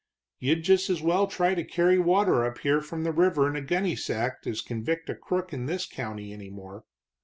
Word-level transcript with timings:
You'd 0.39 0.63
just 0.63 0.89
as 0.89 1.03
well 1.03 1.27
try 1.27 1.53
to 1.53 1.63
carry 1.63 1.99
water 1.99 2.43
up 2.43 2.57
here 2.57 2.81
from 2.81 3.03
the 3.03 3.11
river 3.11 3.47
in 3.47 3.55
a 3.55 3.61
gunny 3.61 3.95
sack 3.95 4.39
as 4.47 4.59
convict 4.59 5.11
a 5.11 5.15
crook 5.15 5.53
in 5.53 5.67
this 5.67 5.85
county 5.85 6.33
any 6.33 6.49
more." 6.49 6.85